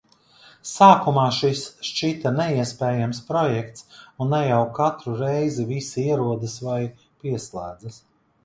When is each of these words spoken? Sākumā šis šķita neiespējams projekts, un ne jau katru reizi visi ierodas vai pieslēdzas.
Sākumā 0.67 1.25
šis 1.39 1.59
šķita 1.89 2.31
neiespējams 2.37 3.19
projekts, 3.29 3.87
un 4.25 4.33
ne 4.37 4.41
jau 4.47 4.63
katru 4.79 5.15
reizi 5.23 5.69
visi 5.75 6.07
ierodas 6.09 6.61
vai 6.71 6.83
pieslēdzas. 7.03 8.05